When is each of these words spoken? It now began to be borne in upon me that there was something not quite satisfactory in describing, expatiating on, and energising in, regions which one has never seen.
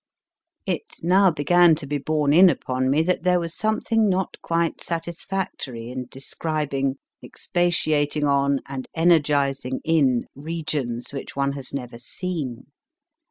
It 0.65 0.81
now 1.03 1.29
began 1.29 1.75
to 1.75 1.85
be 1.85 1.99
borne 1.99 2.33
in 2.33 2.49
upon 2.49 2.89
me 2.89 3.03
that 3.03 3.21
there 3.21 3.39
was 3.39 3.53
something 3.53 4.09
not 4.09 4.35
quite 4.41 4.81
satisfactory 4.83 5.91
in 5.91 6.07
describing, 6.09 6.95
expatiating 7.23 8.23
on, 8.25 8.61
and 8.65 8.87
energising 8.95 9.79
in, 9.83 10.25
regions 10.33 11.13
which 11.13 11.35
one 11.35 11.51
has 11.51 11.71
never 11.71 11.99
seen. 11.99 12.65